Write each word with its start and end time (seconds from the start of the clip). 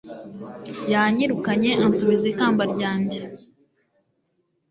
yanyirukanye 0.91 1.71
ansubiza 1.83 2.25
ikamba 2.33 2.63
ryanjye 2.73 3.19